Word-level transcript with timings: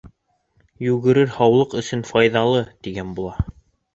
Йүгереү 0.85 1.27
һаулыҡ 1.35 1.77
өсөн 1.81 2.03
файҙалы, 2.11 2.65
тигән 2.87 3.15
була. 3.21 3.39